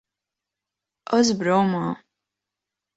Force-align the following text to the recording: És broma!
És 1.19 1.31
broma! 1.45 1.85